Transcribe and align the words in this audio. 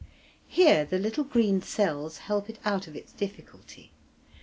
Here 0.47 0.83
the 0.83 0.97
little 0.97 1.23
green 1.23 1.61
cells 1.61 2.17
help 2.25 2.49
it 2.49 2.57
out 2.65 2.87
of 2.87 2.95
its 2.95 3.11
difficulty. 3.13 3.91